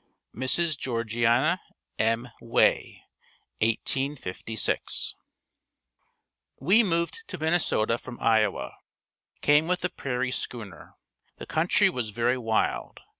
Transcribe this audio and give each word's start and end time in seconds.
Mrs. 0.35 0.79
Georgiana 0.79 1.61
M. 1.99 2.31
Way 2.41 3.03
1856. 3.59 5.13
We 6.59 6.81
moved 6.81 7.19
to 7.27 7.37
Minnesota 7.37 7.99
from 7.99 8.19
Iowa. 8.19 8.77
Came 9.41 9.67
with 9.67 9.85
a 9.85 9.89
prairie 9.89 10.31
schooner. 10.31 10.95
The 11.35 11.45
country 11.45 11.87
was 11.91 12.09
very 12.09 12.39
wild. 12.39 13.01